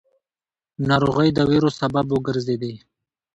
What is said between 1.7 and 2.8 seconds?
سبب وګرځېدې.